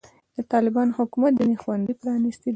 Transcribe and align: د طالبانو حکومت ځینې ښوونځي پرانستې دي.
د 0.35 0.37
طالبانو 0.51 0.95
حکومت 0.99 1.31
ځینې 1.39 1.55
ښوونځي 1.61 1.93
پرانستې 2.01 2.43
دي. 2.49 2.49